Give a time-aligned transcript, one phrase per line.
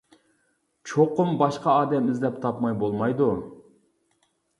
[0.91, 3.29] چوقۇم باشقا ئادەم ئىزدەپ تاپماي بولمايدۇ.